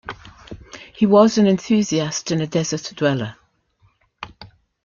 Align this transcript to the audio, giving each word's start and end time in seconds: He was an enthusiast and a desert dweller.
He 0.93 1.05
was 1.05 1.37
an 1.37 1.45
enthusiast 1.45 2.31
and 2.31 2.41
a 2.41 2.47
desert 2.47 2.91
dweller. 2.95 3.35